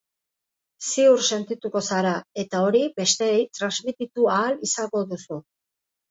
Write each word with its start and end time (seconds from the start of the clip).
Ziur 0.91 1.19
sentituko 1.33 1.81
zara, 1.97 2.13
eta 2.43 2.61
hori 2.69 2.81
besteei 3.01 3.43
transmititu 3.59 4.25
ahal 4.37 4.57
izango 4.69 5.03
duzu. 5.13 5.39